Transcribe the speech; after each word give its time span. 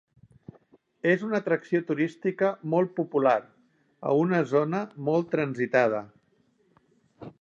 És 1.09 1.25
una 1.25 1.39
atracció 1.43 1.81
turística 1.89 2.49
molt 2.75 2.95
popular, 3.01 3.35
a 4.13 4.15
una 4.23 4.41
zona 4.53 4.83
molt 5.11 5.31
transitada. 5.37 6.01